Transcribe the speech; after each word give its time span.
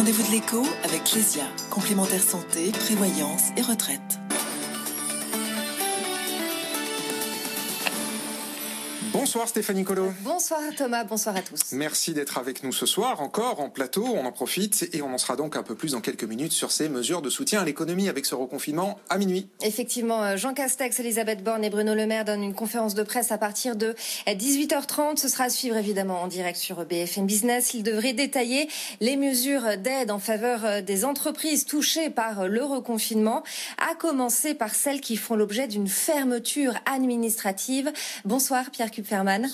Rendez-vous 0.00 0.22
de 0.22 0.30
l'écho 0.30 0.62
avec 0.82 1.04
Clésia, 1.04 1.44
complémentaire 1.68 2.22
santé, 2.22 2.72
prévoyance 2.72 3.50
et 3.58 3.60
retraite. 3.60 4.29
Bonsoir 9.12 9.48
Stéphanie 9.48 9.82
Colo. 9.82 10.12
Bonsoir 10.20 10.60
Thomas, 10.76 11.02
bonsoir 11.02 11.34
à 11.34 11.42
tous. 11.42 11.72
Merci 11.72 12.14
d'être 12.14 12.38
avec 12.38 12.62
nous 12.62 12.70
ce 12.70 12.86
soir, 12.86 13.20
encore 13.20 13.60
en 13.60 13.68
plateau, 13.68 14.06
on 14.06 14.24
en 14.24 14.30
profite 14.30 14.88
et 14.92 15.02
on 15.02 15.12
en 15.12 15.18
sera 15.18 15.34
donc 15.34 15.56
un 15.56 15.64
peu 15.64 15.74
plus 15.74 15.92
dans 15.92 16.00
quelques 16.00 16.22
minutes 16.22 16.52
sur 16.52 16.70
ces 16.70 16.88
mesures 16.88 17.20
de 17.20 17.28
soutien 17.28 17.60
à 17.60 17.64
l'économie 17.64 18.08
avec 18.08 18.24
ce 18.24 18.36
reconfinement 18.36 19.00
à 19.08 19.18
minuit. 19.18 19.48
Effectivement, 19.62 20.22
euh, 20.22 20.36
Jean 20.36 20.54
Castex, 20.54 21.00
Elisabeth 21.00 21.42
Borne 21.42 21.64
et 21.64 21.70
Bruno 21.70 21.92
Le 21.94 22.06
Maire 22.06 22.24
donnent 22.24 22.44
une 22.44 22.54
conférence 22.54 22.94
de 22.94 23.02
presse 23.02 23.32
à 23.32 23.38
partir 23.38 23.74
de 23.74 23.96
18h30. 24.28 25.16
Ce 25.16 25.28
sera 25.28 25.44
à 25.44 25.50
suivre 25.50 25.76
évidemment 25.76 26.22
en 26.22 26.28
direct 26.28 26.58
sur 26.58 26.84
BFM 26.84 27.26
Business. 27.26 27.74
Ils 27.74 27.82
devraient 27.82 28.12
détailler 28.12 28.68
les 29.00 29.16
mesures 29.16 29.76
d'aide 29.76 30.12
en 30.12 30.20
faveur 30.20 30.64
euh, 30.64 30.82
des 30.82 31.04
entreprises 31.04 31.64
touchées 31.64 32.10
par 32.10 32.42
euh, 32.42 32.46
le 32.46 32.62
reconfinement, 32.62 33.42
à 33.78 33.96
commencer 33.96 34.54
par 34.54 34.72
celles 34.72 35.00
qui 35.00 35.16
font 35.16 35.34
l'objet 35.34 35.66
d'une 35.66 35.88
fermeture 35.88 36.74
administrative. 36.86 37.92
Bonsoir 38.24 38.70
Pierre 38.70 38.92
Kupferman. 39.00 39.48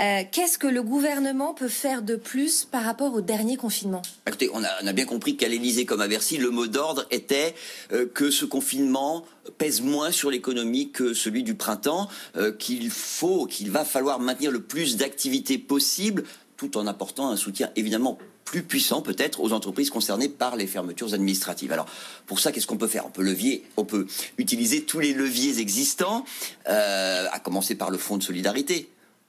Euh, 0.00 0.22
Qu'est-ce 0.30 0.58
que 0.58 0.66
le 0.66 0.82
gouvernement 0.82 1.54
peut 1.54 1.68
faire 1.68 2.02
de 2.02 2.16
plus 2.16 2.64
par 2.64 2.84
rapport 2.84 3.14
au 3.14 3.20
dernier 3.20 3.56
confinement? 3.56 4.02
Écoutez, 4.26 4.50
on 4.52 4.62
a, 4.62 4.68
on 4.82 4.86
a 4.86 4.92
bien 4.92 5.04
compris 5.04 5.36
qu'à 5.36 5.48
l'Élysée 5.48 5.84
comme 5.84 6.00
à 6.00 6.08
Bercy, 6.08 6.38
le 6.38 6.50
mot 6.50 6.66
d'ordre 6.66 7.06
était 7.10 7.54
euh, 7.92 8.06
que 8.06 8.30
ce 8.30 8.44
confinement 8.44 9.24
pèse 9.58 9.80
moins 9.80 10.10
sur 10.10 10.30
l'économie 10.30 10.90
que 10.90 11.14
celui 11.14 11.42
du 11.42 11.54
printemps, 11.54 12.08
euh, 12.36 12.52
qu'il 12.52 12.90
faut, 12.90 13.46
qu'il 13.46 13.70
va 13.70 13.84
falloir 13.84 14.20
maintenir 14.20 14.50
le 14.50 14.60
plus 14.60 14.96
d'activités 14.96 15.58
possible, 15.58 16.24
tout 16.56 16.76
en 16.76 16.86
apportant 16.86 17.30
un 17.30 17.36
soutien 17.36 17.70
évidemment 17.76 18.18
plus 18.46 18.62
puissant 18.62 19.02
peut-être 19.02 19.40
aux 19.40 19.52
entreprises 19.52 19.90
concernées 19.90 20.30
par 20.30 20.56
les 20.56 20.66
fermetures 20.66 21.12
administratives. 21.12 21.72
Alors 21.72 21.86
pour 22.26 22.40
ça, 22.40 22.52
qu'est-ce 22.52 22.66
qu'on 22.66 22.78
peut 22.78 22.86
faire? 22.86 23.04
On 23.04 23.10
peut 23.10 23.22
levier, 23.22 23.64
on 23.76 23.84
peut 23.84 24.06
utiliser 24.38 24.84
tous 24.84 25.00
les 25.00 25.12
leviers 25.12 25.58
existants, 25.58 26.24
euh, 26.68 27.26
à 27.30 27.38
commencer 27.40 27.74
par 27.74 27.90
le 27.90 27.98
fonds 27.98 28.16
de 28.16 28.22
solidarité. 28.22 28.88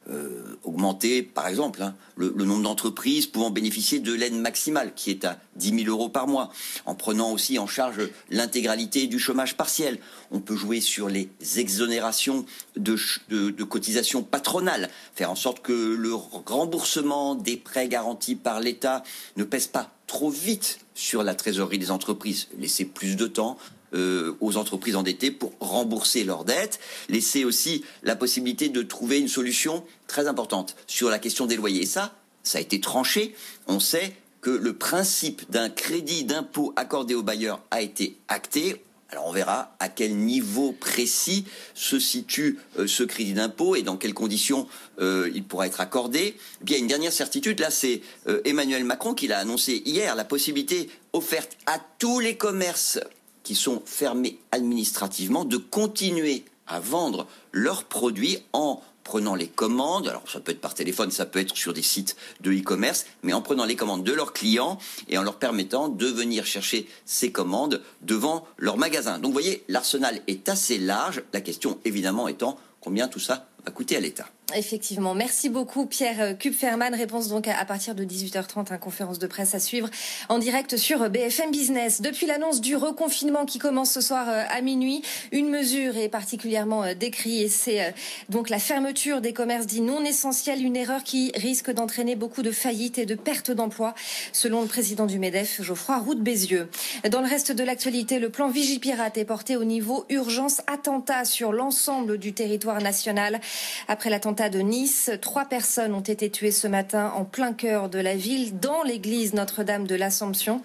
Euh, 0.10 0.56
augmenter, 0.64 1.22
par 1.22 1.48
exemple, 1.48 1.82
hein, 1.82 1.94
le, 2.16 2.30
nombre 2.30 2.64
d'entreprises 2.64 3.26
pouvant 3.26 3.50
bénéficier 3.50 4.00
de 4.00 4.14
l'aide 4.14 4.36
maximale, 4.36 4.94
qui 4.96 5.12
est 5.12 5.26
à 5.26 5.38
10 5.58 5.84
000 5.84 5.90
euros 5.90 6.08
par 6.08 6.28
mois, 6.28 6.50
en 6.86 6.96
prenant 6.96 7.32
aussi 7.32 7.60
en 7.60 7.68
charge 7.68 8.10
l'intégralité 8.30 9.08
du 9.08 9.20
chômage 9.20 9.58
partiel. 9.58 10.00
On 10.32 10.40
peut 10.40 10.56
jouer 10.56 10.80
sur 10.80 11.10
les 11.10 11.30
exonérations 11.58 12.46
de- 12.78 12.98
de 13.30 13.64
cotisations 13.66 14.24
patronales, 14.24 14.90
faire 15.14 15.30
en 15.30 15.36
sorte 15.36 15.62
que 15.62 15.74
le 15.74 16.14
remboursement 16.14 17.36
des 17.36 17.58
prêts 17.58 17.90
garantis 17.90 18.36
par 18.36 18.62
l'État 18.62 19.04
ne 19.36 19.44
pèse 19.44 19.68
pas 19.68 19.92
trop 20.08 20.30
vite 20.30 20.80
sur 20.96 21.22
la 21.22 21.36
trésorerie 21.36 21.80
des 21.80 21.92
entreprises, 21.92 22.48
laisser 22.58 22.86
plus 22.86 23.18
de 23.18 23.28
temps 23.28 23.58
euh, 23.94 24.36
aux 24.42 24.58
entreprises 24.58 24.98
endettées 24.98 25.32
pour 25.32 25.54
rembourser 25.62 26.26
leurs 26.26 26.44
dettes, 26.44 26.78
laisser 27.08 27.46
aussi 27.46 27.86
la 28.04 28.18
possibilité 28.18 28.68
de 28.68 28.82
trouver 28.82 29.18
une 29.18 29.30
solution 29.30 29.86
très 30.08 30.28
importante 30.28 30.76
sur 30.88 31.10
la 31.10 31.20
question 31.20 31.46
des 31.46 31.56
loyers. 31.56 31.84
Et 31.84 31.86
ça, 31.86 32.14
ça 32.44 32.58
a 32.58 32.62
été 32.62 32.82
tranché. 32.82 33.34
On 33.66 33.80
sait 33.80 34.14
que 34.42 34.50
le 34.50 34.74
principe 34.74 35.50
d'un 35.50 35.70
crédit 35.70 36.26
d'impôt 36.26 36.74
accordé 36.76 37.16
aux 37.16 37.24
bailleurs 37.24 37.62
a 37.72 37.82
été 37.82 38.18
acté. 38.28 38.84
Alors 39.10 39.26
on 39.28 39.32
verra 39.32 39.74
à 39.80 39.88
quel 39.88 40.18
niveau 40.18 40.74
précis 40.74 41.46
se 41.74 41.98
situe 41.98 42.60
euh, 42.78 42.88
ce 42.88 43.04
crédit 43.04 43.34
d'impôt 43.34 43.78
et 43.78 43.84
dans 43.84 43.96
quelles 43.96 44.14
conditions 44.14 44.68
euh, 45.00 45.32
il 45.34 45.46
pourra 45.46 45.68
être 45.68 45.80
accordé. 45.80 46.20
Et 46.20 46.36
il 46.66 46.72
y 46.72 46.76
a 46.76 46.78
une 46.78 46.88
dernière 46.88 47.14
certitude, 47.14 47.62
là 47.62 47.72
c'est 47.72 48.02
Emmanuel 48.44 48.84
Macron 48.84 49.14
qui 49.14 49.28
l'a 49.28 49.40
annoncé 49.40 49.82
hier, 49.86 50.14
la 50.14 50.26
possibilité 50.26 50.90
offerte 51.14 51.58
à 51.68 51.80
tous 52.00 52.20
les 52.20 52.36
commerces 52.36 53.00
qui 53.48 53.56
sont 53.56 53.82
fermés 53.86 54.40
administrativement 54.52 55.46
de 55.46 55.56
continuer 55.56 56.44
à 56.68 56.82
vendre 56.82 57.28
leurs 57.54 57.86
produits 57.86 58.40
en 58.52 58.82
prenant 59.06 59.36
les 59.36 59.48
commandes, 59.48 60.10
alors 60.10 60.30
ça 60.30 60.42
peut 60.42 60.52
être 60.52 60.60
par 60.60 60.74
téléphone, 60.74 61.12
ça 61.12 61.26
peut 61.26 61.40
être 61.40 61.56
sur 61.56 61.72
des 61.72 61.82
sites 61.82 62.18
de 62.42 62.52
e-commerce, 62.52 63.06
mais 63.24 63.32
en 63.32 63.42
prenant 63.42 63.64
les 63.64 63.78
commandes 63.78 64.04
de 64.04 64.12
leurs 64.12 64.34
clients 64.34 64.78
et 65.08 65.18
en 65.18 65.24
leur 65.24 65.40
permettant 65.40 65.88
de 65.88 66.08
venir 66.08 66.46
chercher 66.46 66.90
ces 67.06 67.32
commandes 67.32 67.82
devant 68.02 68.46
leur 68.58 68.76
magasin. 68.76 69.18
Donc 69.18 69.28
vous 69.28 69.40
voyez, 69.40 69.64
l'arsenal 69.70 70.22
est 70.28 70.50
assez 70.50 70.78
large, 70.78 71.24
la 71.32 71.40
question 71.40 71.80
évidemment 71.86 72.28
étant 72.28 72.60
combien 72.82 73.08
tout 73.08 73.22
ça 73.22 73.48
va 73.66 73.72
coûter 73.72 73.96
à 73.96 74.02
l'État. 74.02 74.28
Effectivement, 74.56 75.14
merci 75.14 75.50
beaucoup 75.50 75.86
Pierre 75.86 76.38
Kupferman. 76.38 76.96
Réponse 76.96 77.28
donc 77.28 77.50
à 77.50 77.66
partir 77.66 77.96
de 77.96 78.06
18h30, 78.06 78.72
une 78.72 78.80
conférence 78.80 79.20
de 79.20 79.28
presse 79.28 79.54
à 79.56 79.60
suivre 79.60 79.90
en 80.30 80.40
direct 80.40 80.78
sur 80.78 81.10
BFM 81.10 81.52
Business. 81.52 82.00
Depuis 82.00 82.28
l'annonce 82.28 82.62
du 82.62 82.78
reconfinement 82.78 83.46
qui 83.46 83.60
commence 83.60 83.92
ce 83.92 84.00
soir 84.00 84.30
euh, 84.30 84.44
à 84.50 84.62
minuit, 84.62 85.02
une 85.34 85.50
mesure 85.50 85.98
est 85.98 86.08
particulièrement 86.08 86.84
euh, 86.84 86.94
décriée, 86.94 87.50
c'est 87.50 87.84
euh, 87.84 87.92
donc 88.30 88.50
la 88.50 88.58
fermeture 88.58 89.20
des 89.20 89.34
commerces 89.34 89.66
dits 89.66 89.82
non 89.82 90.06
essentiels, 90.06 90.64
une 90.64 90.78
erreur 90.78 91.04
qui 91.04 91.34
risque 91.36 91.70
d'entraîner 91.70 92.16
beaucoup 92.16 92.42
de 92.42 92.52
faillites 92.52 93.00
et 93.00 93.06
de 93.06 93.16
pertes 93.16 93.52
d'emplois, 93.52 93.96
selon 94.32 94.62
le 94.62 94.68
président 94.68 95.08
du 95.08 95.20
MEDEF, 95.20 95.62
Geoffroy 95.62 95.98
Roux 95.98 96.16
de 96.16 96.22
Bézieux. 96.22 96.70
Dans 97.12 97.20
le 97.20 97.28
reste 97.28 97.52
de 97.52 97.66
l'actualité, 97.66 98.18
le 98.18 98.30
plan 98.30 98.48
Vigipirate 98.48 99.18
est 99.18 99.26
porté 99.26 99.58
au 99.58 99.66
niveau 99.66 100.06
urgence 100.08 100.62
attentat 100.68 101.26
sur 101.26 101.52
l'ensemble 101.52 102.18
du 102.18 102.32
territoire 102.32 102.82
national. 102.82 103.42
Après 103.90 104.10
l'attentat 104.10 104.37
de 104.38 104.60
Nice, 104.60 105.10
trois 105.20 105.46
personnes 105.46 105.96
ont 105.96 106.00
été 106.00 106.30
tuées 106.30 106.52
ce 106.52 106.68
matin 106.68 107.12
en 107.16 107.26
plein 107.26 107.54
cœur 107.54 107.90
de 107.90 107.98
la 107.98 108.16
ville, 108.16 108.60
dans 108.60 108.84
l'église 108.84 109.34
Notre-Dame 109.34 109.88
de 109.88 109.96
l'Assomption, 109.96 110.62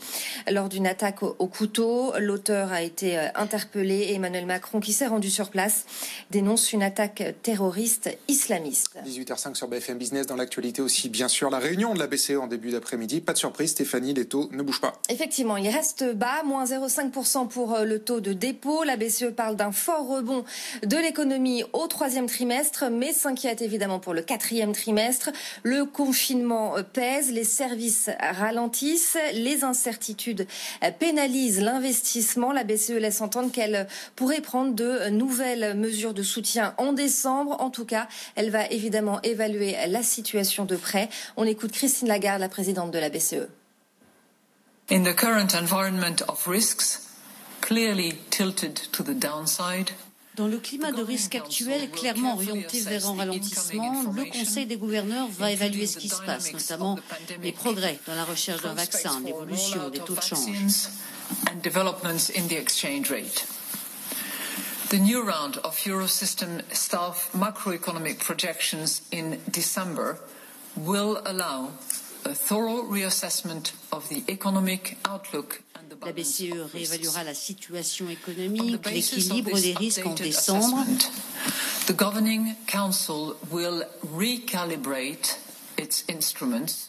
lors 0.50 0.69
d'une 0.69 0.87
attaque 0.87 1.22
au, 1.22 1.34
au 1.38 1.47
couteau. 1.47 2.12
L'auteur 2.19 2.71
a 2.71 2.83
été 2.83 3.19
euh, 3.19 3.28
interpellé 3.34 4.12
Emmanuel 4.12 4.44
Macron, 4.44 4.78
qui 4.81 4.93
s'est 4.93 5.06
rendu 5.06 5.31
sur 5.31 5.49
place, 5.49 5.87
dénonce 6.31 6.75
une 6.75 6.83
attaque 6.83 7.34
terroriste 7.43 8.10
islamiste. 8.28 8.99
18h05 9.06 9.55
sur 9.55 9.69
BFM 9.69 9.97
Business. 9.97 10.27
Dans 10.27 10.37
l'actualité 10.37 10.83
aussi, 10.83 11.09
bien 11.09 11.28
sûr, 11.28 11.49
la 11.49 11.59
réunion 11.59 11.94
de 11.94 11.99
la 11.99 12.06
BCE 12.06 12.36
en 12.39 12.48
début 12.48 12.72
d'après-midi. 12.72 13.22
Pas 13.22 13.33
de 13.33 13.39
surprise, 13.39 13.71
Stéphanie, 13.71 14.13
les 14.13 14.27
taux 14.27 14.51
ne 14.53 14.63
bougent 14.63 14.83
pas. 14.83 14.92
Effectivement, 15.09 15.57
il 15.57 15.71
reste 15.71 16.15
bas, 16.15 16.42
moins 16.45 16.66
0,5% 16.66 17.48
pour 17.48 17.74
euh, 17.74 17.84
le 17.84 17.98
taux 17.98 18.21
de 18.21 18.34
dépôt. 18.34 18.84
La 18.84 18.97
BCE 18.97 19.33
parle 19.34 19.57
d'un 19.57 19.72
fort 19.72 20.07
rebond 20.07 20.45
de 20.84 20.97
l'économie 20.98 21.65
au 21.72 21.86
troisième 21.86 22.27
trimestre, 22.27 22.84
mais 22.91 23.15
s'inquiète 23.15 23.61
évidemment 23.62 24.00
pour 24.00 24.14
le 24.14 24.22
quatrième 24.22 24.72
trimestre. 24.72 25.30
Le 25.62 25.84
confinement 25.84 26.76
euh, 26.76 26.82
pèse, 26.82 27.30
les 27.30 27.44
services 27.44 28.10
ralentissent, 28.18 29.16
les 29.34 29.62
incertitudes 29.62 30.47
euh, 30.82 30.91
pénalisent 30.91 31.60
l'investissement. 31.60 32.53
La 32.53 32.64
BCE 32.64 32.91
laisse 32.91 33.20
entendre 33.20 33.53
qu'elle 33.53 33.86
pourrait 34.16 34.41
prendre 34.41 34.74
de 34.74 35.09
nouvelles 35.10 35.76
mesures 35.76 36.14
de 36.14 36.24
soutien 36.24 36.74
en 36.78 36.92
décembre. 36.92 37.56
En 37.60 37.70
tout 37.70 37.84
cas, 37.84 38.09
elle 38.34 38.50
va 38.50 38.66
évidemment 38.66 39.22
évaluer 39.22 39.76
la 39.86 40.03
situation 40.03 40.64
de 40.64 40.74
près. 40.74 41.09
On 41.36 41.44
écoute 41.44 41.70
Christine 41.70 42.09
Lagarde, 42.09 42.41
la 42.41 42.48
présidente 42.48 42.91
de 42.91 42.98
la. 42.98 43.12
BCE. 43.12 43.47
Dans 50.34 50.49
le 50.49 50.57
climat 50.59 50.93
de 50.93 51.03
risque 51.03 51.34
actuel, 51.34 51.91
clairement 51.91 52.34
orienté 52.34 52.81
vers 52.81 53.07
un 53.07 53.17
ralentissement, 53.17 54.03
le 54.15 54.25
Conseil 54.25 54.65
des 54.65 54.77
gouverneurs 54.77 55.29
va 55.29 55.53
évaluer 55.53 55.87
ce 55.87 55.99
qui 55.99 56.09
se 56.09 56.23
passe, 56.23 56.53
notamment 56.53 56.99
les 57.43 57.53
progrès 57.53 57.99
dans 58.07 58.15
la 58.15 58.25
recherche 58.25 58.63
d'un 58.63 58.73
vaccin, 58.73 59.21
l'évolution 59.21 59.91
des 59.91 59.99
taux 59.99 60.15
de 60.15 60.23
change. 60.23 60.89
The 64.89 64.99
new 64.99 65.23
round 65.23 65.59
of 65.65 65.87
Eurosystem 65.87 66.63
staff 66.71 67.31
macroeconomic 67.34 68.19
projections 68.19 69.01
in 69.11 69.39
December 69.51 70.19
will 70.77 71.23
allow 71.25 71.71
a 72.27 72.34
thorough 72.34 72.84
reassessment 72.91 73.73
of 73.91 74.07
the 74.11 74.23
economic 74.29 74.99
outlook 75.09 75.63
La 76.05 76.13
BCE 76.13 76.53
réévaluera 76.73 77.25
la 77.25 77.34
situation 77.34 78.09
économique, 78.09 78.87
l'équilibre 78.87 79.59
des 79.59 79.75
risques 79.75 80.07
en 80.07 80.15
décembre. 80.15 80.84
The 81.87 81.97
Governing 81.97 82.55
Council 82.67 83.34
will 83.51 83.87
recalibrate 84.03 85.39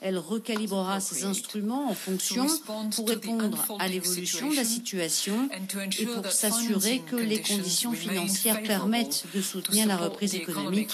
elle 0.01 0.17
recalibrera 0.17 0.99
ses 0.99 1.23
instruments 1.23 1.89
en 1.89 1.95
fonction 1.95 2.47
pour 2.95 3.07
répondre 3.07 3.57
à 3.79 3.87
l'évolution 3.87 4.49
de 4.49 4.55
la 4.55 4.65
situation 4.65 5.49
et 5.99 6.05
pour 6.05 6.25
s'assurer 6.31 6.99
que 6.99 7.15
les 7.15 7.41
conditions 7.41 7.93
financières 7.93 8.61
permettent 8.63 9.25
de 9.33 9.41
soutenir 9.41 9.87
la 9.87 9.97
reprise 9.97 10.35
économique 10.35 10.91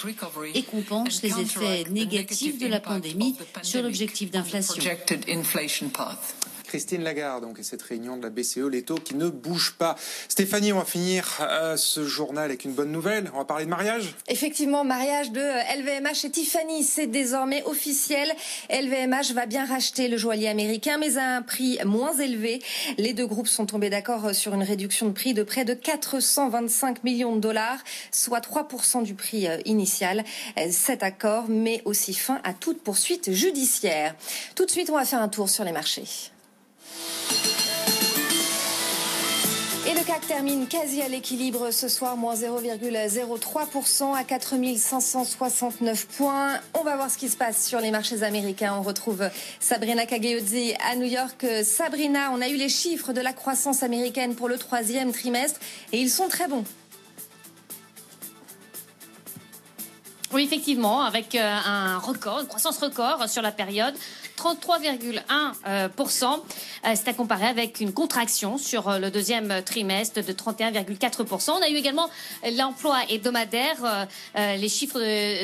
et 0.54 0.62
compensent 0.62 1.22
les 1.22 1.40
effets 1.40 1.84
négatifs 1.90 2.58
de 2.58 2.66
la 2.66 2.80
pandémie 2.80 3.36
sur 3.62 3.82
l'objectif 3.82 4.30
d'inflation. 4.30 4.82
Christine 6.70 7.02
Lagarde, 7.02 7.42
donc, 7.42 7.58
et 7.58 7.64
cette 7.64 7.82
réunion 7.82 8.16
de 8.16 8.22
la 8.22 8.30
BCE, 8.30 8.68
les 8.70 8.82
taux 8.82 8.94
qui 8.94 9.16
ne 9.16 9.28
bougent 9.28 9.74
pas. 9.76 9.96
Stéphanie, 10.28 10.72
on 10.72 10.78
va 10.78 10.84
finir 10.84 11.38
euh, 11.40 11.76
ce 11.76 12.04
journal 12.04 12.44
avec 12.44 12.64
une 12.64 12.70
bonne 12.70 12.92
nouvelle. 12.92 13.28
On 13.34 13.38
va 13.38 13.44
parler 13.44 13.64
de 13.64 13.70
mariage. 13.70 14.14
Effectivement, 14.28 14.84
mariage 14.84 15.32
de 15.32 15.40
LVMH 15.40 16.26
et 16.26 16.30
Tiffany, 16.30 16.84
c'est 16.84 17.08
désormais 17.08 17.64
officiel. 17.64 18.32
LVMH 18.70 19.32
va 19.34 19.46
bien 19.46 19.66
racheter 19.66 20.06
le 20.06 20.16
joaillier 20.16 20.46
américain, 20.46 20.96
mais 20.96 21.16
à 21.16 21.38
un 21.38 21.42
prix 21.42 21.80
moins 21.84 22.16
élevé. 22.16 22.62
Les 22.98 23.14
deux 23.14 23.26
groupes 23.26 23.48
sont 23.48 23.66
tombés 23.66 23.90
d'accord 23.90 24.32
sur 24.32 24.54
une 24.54 24.62
réduction 24.62 25.08
de 25.08 25.12
prix 25.12 25.34
de 25.34 25.42
près 25.42 25.64
de 25.64 25.74
425 25.74 27.02
millions 27.02 27.34
de 27.34 27.40
dollars, 27.40 27.80
soit 28.12 28.38
3% 28.38 29.02
du 29.02 29.14
prix 29.14 29.48
euh, 29.48 29.58
initial. 29.64 30.22
Euh, 30.56 30.68
cet 30.70 31.02
accord 31.02 31.48
met 31.48 31.82
aussi 31.84 32.14
fin 32.14 32.40
à 32.44 32.54
toute 32.54 32.80
poursuite 32.80 33.32
judiciaire. 33.32 34.14
Tout 34.54 34.66
de 34.66 34.70
suite, 34.70 34.88
on 34.90 34.94
va 34.94 35.04
faire 35.04 35.20
un 35.20 35.28
tour 35.28 35.50
sur 35.50 35.64
les 35.64 35.72
marchés. 35.72 36.30
Et 39.86 39.94
le 39.94 40.04
CAC 40.04 40.26
termine 40.26 40.68
quasi 40.68 41.00
à 41.00 41.08
l'équilibre 41.08 41.70
ce 41.70 41.88
soir, 41.88 42.16
moins 42.16 42.34
0,03% 42.34 44.14
à 44.14 44.24
4569 44.24 46.06
points. 46.06 46.60
On 46.78 46.84
va 46.84 46.96
voir 46.96 47.10
ce 47.10 47.16
qui 47.16 47.30
se 47.30 47.36
passe 47.36 47.66
sur 47.66 47.80
les 47.80 47.90
marchés 47.90 48.22
américains. 48.22 48.74
On 48.78 48.82
retrouve 48.82 49.28
Sabrina 49.58 50.04
Cagliozzi 50.04 50.74
à 50.86 50.96
New 50.96 51.06
York. 51.06 51.46
Sabrina, 51.64 52.30
on 52.32 52.42
a 52.42 52.48
eu 52.48 52.56
les 52.56 52.68
chiffres 52.68 53.14
de 53.14 53.22
la 53.22 53.32
croissance 53.32 53.82
américaine 53.82 54.34
pour 54.34 54.48
le 54.48 54.58
troisième 54.58 55.12
trimestre 55.12 55.58
et 55.92 55.98
ils 55.98 56.10
sont 56.10 56.28
très 56.28 56.46
bons. 56.46 56.64
Oui, 60.32 60.44
effectivement, 60.44 61.02
avec 61.02 61.34
euh, 61.34 61.56
un 61.66 61.98
record, 61.98 62.40
une 62.40 62.46
croissance 62.46 62.78
record 62.78 63.28
sur 63.28 63.42
la 63.42 63.50
période. 63.50 63.94
33,1%. 64.40 65.20
Euh, 65.66 65.88
euh, 66.86 66.92
c'est 66.94 67.08
à 67.08 67.12
comparer 67.12 67.46
avec 67.46 67.80
une 67.80 67.92
contraction 67.92 68.56
sur 68.56 68.88
euh, 68.88 68.98
le 68.98 69.10
deuxième 69.10 69.62
trimestre 69.62 70.24
de 70.24 70.32
31,4%. 70.32 71.50
On 71.50 71.62
a 71.62 71.68
eu 71.68 71.76
également 71.76 72.08
l'emploi 72.56 72.98
hebdomadaire, 73.08 74.06
les 74.36 74.68
chiffres 74.68 75.00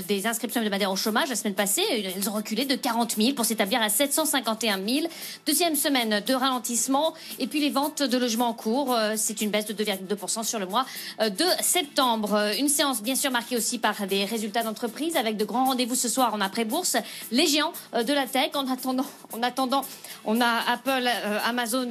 des 0.06 0.26
inscriptions 0.26 0.60
hebdomadaires 0.60 0.90
au 0.90 0.96
chômage 0.96 1.28
la 1.28 1.36
semaine 1.36 1.54
passée. 1.54 1.82
Elles 1.90 2.28
ont 2.30 2.32
reculé 2.32 2.64
de 2.64 2.74
40 2.74 3.16
000 3.16 3.32
pour 3.34 3.44
s'établir 3.44 3.82
à 3.82 3.88
751 3.88 4.76
000. 4.76 5.06
Deuxième 5.46 5.76
semaine 5.76 6.22
de 6.26 6.34
ralentissement. 6.34 7.14
Et 7.38 7.46
puis 7.46 7.60
les 7.60 7.70
ventes 7.70 8.02
de 8.02 8.18
logements 8.18 8.48
en 8.48 8.54
cours, 8.54 8.96
c'est 9.16 9.40
une 9.40 9.50
baisse 9.50 9.66
de 9.66 9.74
2,2% 9.74 10.44
sur 10.44 10.58
le 10.58 10.66
mois 10.66 10.86
de 11.20 11.44
septembre. 11.60 12.52
Une 12.58 12.68
séance 12.68 13.02
bien 13.02 13.14
sûr 13.14 13.30
marquée 13.30 13.56
aussi 13.56 13.78
par 13.78 14.06
des 14.06 14.24
résultats 14.24 14.62
d'entreprise 14.62 15.16
avec 15.16 15.36
de 15.36 15.44
grands 15.44 15.66
rendez-vous 15.66 15.96
ce 15.96 16.08
soir 16.08 16.32
en 16.34 16.40
après-bourse. 16.40 16.96
Les 17.30 17.46
géants 17.46 17.72
de 17.92 18.12
la 18.12 18.26
tech 18.26 18.50
en 18.54 18.70
attendant 18.70 18.85
en 18.88 19.42
attendant, 19.42 19.84
on 20.24 20.40
a 20.40 20.62
Apple, 20.68 21.06
euh, 21.06 21.38
Amazon 21.44 21.90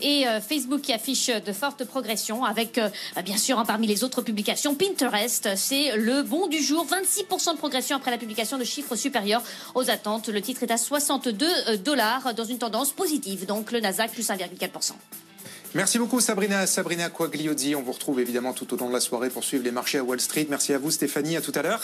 et 0.00 0.26
euh, 0.26 0.40
Facebook 0.40 0.82
qui 0.82 0.92
affichent 0.92 1.30
de 1.30 1.52
fortes 1.52 1.84
progressions 1.84 2.44
avec, 2.44 2.78
euh, 2.78 2.88
bien 3.24 3.36
sûr, 3.36 3.58
hein, 3.58 3.64
parmi 3.64 3.86
les 3.86 4.04
autres 4.04 4.22
publications, 4.22 4.74
Pinterest, 4.74 5.50
c'est 5.56 5.96
le 5.96 6.22
bon 6.22 6.46
du 6.46 6.62
jour. 6.62 6.86
26% 6.86 7.52
de 7.52 7.58
progression 7.58 7.96
après 7.96 8.10
la 8.10 8.18
publication 8.18 8.58
de 8.58 8.64
chiffres 8.64 8.96
supérieurs 8.96 9.42
aux 9.74 9.90
attentes. 9.90 10.28
Le 10.28 10.40
titre 10.40 10.62
est 10.62 10.70
à 10.70 10.78
62 10.78 11.76
dollars 11.78 12.34
dans 12.34 12.44
une 12.44 12.58
tendance 12.58 12.92
positive. 12.92 13.46
Donc 13.46 13.72
le 13.72 13.80
Nasdaq 13.80 14.12
plus 14.12 14.28
1,4%. 14.28 14.92
Merci 15.74 15.98
beaucoup 15.98 16.20
Sabrina, 16.20 16.66
Sabrina 16.66 17.08
Quagliozzi. 17.08 17.74
On 17.74 17.82
vous 17.82 17.92
retrouve 17.92 18.20
évidemment 18.20 18.52
tout 18.52 18.74
au 18.74 18.76
long 18.76 18.88
de 18.88 18.92
la 18.92 19.00
soirée 19.00 19.30
pour 19.30 19.42
suivre 19.42 19.64
les 19.64 19.70
marchés 19.70 19.98
à 19.98 20.04
Wall 20.04 20.20
Street. 20.20 20.46
Merci 20.50 20.74
à 20.74 20.78
vous 20.78 20.90
Stéphanie, 20.90 21.36
à 21.36 21.40
tout 21.40 21.52
à 21.54 21.62
l'heure. 21.62 21.80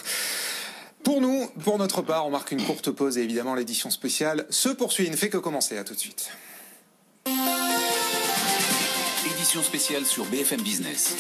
Pour 1.05 1.21
nous, 1.21 1.47
pour 1.65 1.79
notre 1.79 2.03
part, 2.03 2.27
on 2.27 2.31
marque 2.31 2.53
une 2.53 2.63
courte 2.63 2.91
pause 2.91 3.19
et 3.19 3.23
évidemment 3.23 3.55
l'édition 3.55 3.91
spéciale 3.91 4.47
se 4.51 4.69
poursuit. 4.69 5.05
Il 5.05 5.11
ne 5.11 5.17
fait 5.17 5.31
que 5.31 5.39
commencer. 5.39 5.79
À 5.79 5.85
tout 5.85 5.95
de 5.95 5.99
suite. 5.99 6.31
Édition 9.35 9.63
spéciale 9.63 10.05
sur 10.05 10.25
BFM 10.27 10.61
Business. 10.63 11.17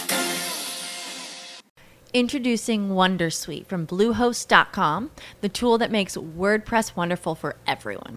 Introducing 2.14 2.88
Wondersuite 2.88 3.66
from 3.66 3.86
Bluehost.com, 3.86 5.10
the 5.42 5.48
tool 5.48 5.76
that 5.78 5.90
makes 5.90 6.16
WordPress 6.16 6.96
wonderful 6.96 7.34
for 7.34 7.56
everyone. 7.66 8.16